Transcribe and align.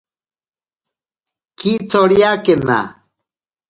Kitsoriakena. 1.59 2.79